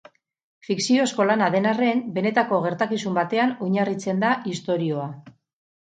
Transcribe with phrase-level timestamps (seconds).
[0.67, 5.11] Fikziozko lana den arren, benetako gertakizun batean oinarritzen da istorioa.